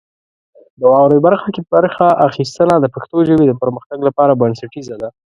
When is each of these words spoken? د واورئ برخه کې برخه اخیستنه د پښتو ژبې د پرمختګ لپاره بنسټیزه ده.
د 0.79 0.81
واورئ 0.93 1.19
برخه 1.27 1.47
کې 1.55 1.61
برخه 1.73 2.07
اخیستنه 2.29 2.75
د 2.79 2.85
پښتو 2.93 3.17
ژبې 3.27 3.45
د 3.47 3.53
پرمختګ 3.61 3.99
لپاره 4.07 4.37
بنسټیزه 4.41 4.95
ده. 5.01 5.09